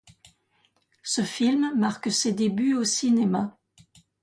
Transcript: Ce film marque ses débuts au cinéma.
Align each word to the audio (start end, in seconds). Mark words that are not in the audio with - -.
Ce 1.03 1.21
film 1.21 1.73
marque 1.77 2.11
ses 2.11 2.33
débuts 2.33 2.73
au 2.73 2.83
cinéma. 2.83 3.55